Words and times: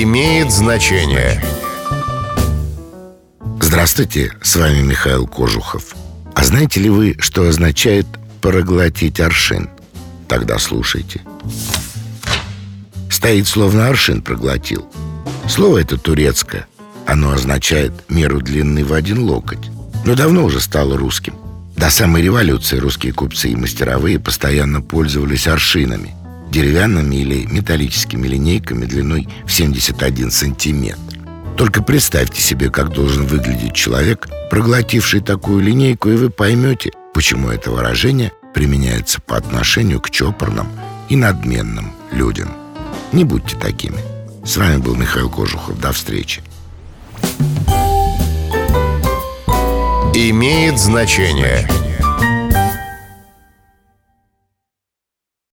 имеет 0.00 0.50
значение. 0.50 1.42
Здравствуйте, 3.60 4.32
с 4.40 4.56
вами 4.56 4.80
Михаил 4.80 5.26
Кожухов. 5.26 5.94
А 6.34 6.44
знаете 6.44 6.80
ли 6.80 6.88
вы, 6.88 7.16
что 7.18 7.46
означает 7.46 8.06
проглотить 8.40 9.20
аршин? 9.20 9.68
Тогда 10.28 10.58
слушайте. 10.58 11.20
Стоит 13.10 13.46
словно 13.46 13.88
аршин 13.88 14.22
проглотил. 14.22 14.88
Слово 15.46 15.78
это 15.78 15.98
турецкое. 15.98 16.66
Оно 17.06 17.32
означает 17.32 17.92
меру 18.08 18.40
длины 18.40 18.84
в 18.84 18.94
один 18.94 19.18
локоть. 19.18 19.70
Но 20.06 20.14
давно 20.14 20.44
уже 20.44 20.60
стало 20.60 20.96
русским. 20.96 21.34
До 21.76 21.90
самой 21.90 22.22
революции 22.22 22.78
русские 22.78 23.12
купцы 23.12 23.50
и 23.50 23.56
мастеровые 23.56 24.18
постоянно 24.18 24.80
пользовались 24.80 25.46
аршинами– 25.46 26.14
деревянными 26.52 27.16
или 27.16 27.46
металлическими 27.46 28.28
линейками 28.28 28.84
длиной 28.84 29.26
в 29.46 29.52
71 29.52 30.30
сантиметр. 30.30 31.00
Только 31.56 31.82
представьте 31.82 32.40
себе, 32.40 32.70
как 32.70 32.90
должен 32.90 33.26
выглядеть 33.26 33.74
человек, 33.74 34.28
проглотивший 34.50 35.20
такую 35.20 35.62
линейку, 35.62 36.10
и 36.10 36.16
вы 36.16 36.30
поймете, 36.30 36.92
почему 37.14 37.48
это 37.48 37.70
выражение 37.70 38.32
применяется 38.54 39.20
по 39.20 39.36
отношению 39.36 40.00
к 40.00 40.10
чопорным 40.10 40.68
и 41.08 41.16
надменным 41.16 41.92
людям. 42.12 42.50
Не 43.12 43.24
будьте 43.24 43.56
такими. 43.56 43.98
С 44.44 44.56
вами 44.56 44.76
был 44.76 44.94
Михаил 44.94 45.30
Кожухов. 45.30 45.80
До 45.80 45.92
встречи. 45.92 46.42
Имеет 50.14 50.78
значение. 50.78 51.66